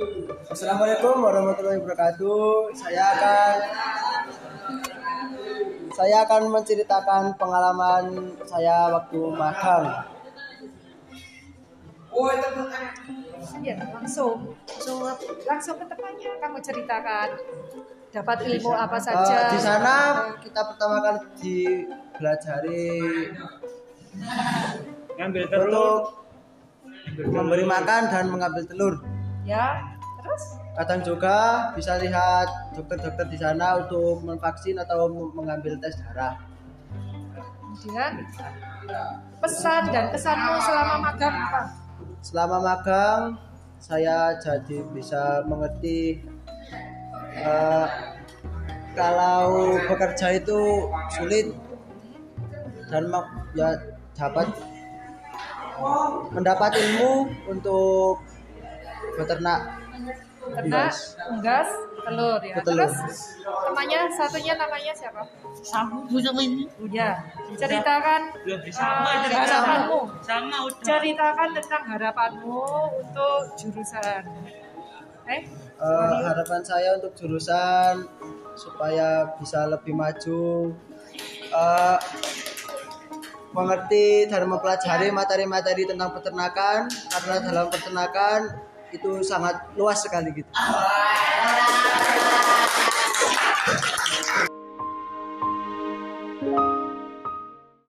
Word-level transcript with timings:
Assalamualaikum 0.00 1.20
warahmatullahi 1.20 1.76
wabarakatuh. 1.76 2.72
Saya 2.72 3.04
akan 3.12 3.52
saya 5.92 6.16
akan 6.24 6.42
menceritakan 6.48 7.22
pengalaman 7.36 8.32
saya 8.48 8.88
waktu 8.96 9.20
magang. 9.36 9.84
Ya, 13.60 13.76
langsung, 13.92 14.56
langsung, 14.64 15.04
langsung 15.44 15.76
ke 15.76 15.84
tempatnya. 15.84 16.32
Kamu 16.40 16.58
ceritakan 16.64 17.28
dapat 18.08 18.36
ilmu 18.48 18.72
apa 18.72 18.96
Eh, 18.96 19.04
saja. 19.04 19.36
di 19.52 19.60
sana 19.60 19.96
kita 20.40 20.60
pertama 20.64 20.96
kali 21.04 21.20
dipelajari 21.36 22.88
ngambil 25.14 25.44
telur 25.44 25.92
untuk 27.04 27.28
memberi 27.28 27.64
makan 27.68 28.02
dan 28.08 28.24
mengambil 28.32 28.64
telur. 28.64 28.94
Ya, 29.44 29.96
terus? 30.20 30.60
Kadang 30.76 31.00
juga 31.02 31.36
bisa 31.74 31.96
lihat 31.98 32.48
dokter-dokter 32.76 33.26
di 33.28 33.38
sana 33.40 33.80
untuk 33.82 34.22
memvaksin 34.22 34.78
atau 34.78 35.10
mengambil 35.34 35.76
tes 35.80 35.96
darah. 36.00 36.38
Kemudian 37.70 38.26
pesan 39.40 39.82
dan 39.88 40.12
kesanmu 40.12 40.54
selama 40.60 40.94
magang 41.00 41.34
apa? 41.34 41.62
Selama 42.20 42.58
magang 42.60 43.22
saya 43.80 44.36
jadi 44.36 44.84
bisa 44.92 45.40
mengerti 45.48 46.20
eh, 47.40 47.88
kalau 48.92 49.78
bekerja 49.88 50.36
itu 50.36 50.90
sulit 51.16 51.56
dan 52.90 53.06
ya 53.56 53.78
dapat 54.18 54.50
mendapat 56.34 56.76
ilmu 56.76 57.32
untuk 57.48 58.20
beternak 59.20 59.60
Ternak, 60.40 60.90
Unggas. 61.30 61.68
telur 62.00 62.40
ya. 62.40 62.54
Betelur. 62.58 62.88
Terus 62.88 62.96
namanya 63.44 64.08
satunya 64.08 64.54
namanya 64.56 64.92
siapa? 64.96 65.22
sama 65.60 66.00
busuk 66.08 66.32
ini 66.40 66.64
Uya. 66.80 67.20
Ceritakan 67.54 68.32
uh, 68.34 68.60
sama 68.72 69.28
harapanmu. 69.28 70.00
sama 70.24 70.56
udah 70.64 70.80
Ceritakan 70.80 71.48
tentang 71.54 71.82
harapanmu 71.92 72.64
untuk 73.04 73.40
jurusan. 73.60 74.22
Eh, 75.28 75.42
Eh, 75.80 76.16
harapan 76.24 76.60
saya 76.60 76.96
untuk 76.96 77.12
jurusan 77.16 78.04
supaya 78.56 79.36
bisa 79.40 79.64
lebih 79.68 79.92
maju 79.96 80.72
eh, 81.52 81.98
mengerti 83.52 84.24
dan 84.28 84.48
mempelajari 84.48 85.08
materi-materi 85.12 85.84
tentang 85.88 86.12
peternakan 86.16 86.88
karena 86.88 87.36
dalam 87.44 87.66
peternakan 87.72 88.40
itu 88.92 89.22
sangat 89.22 89.56
luas 89.78 90.02
sekali 90.02 90.30
gitu. 90.34 90.50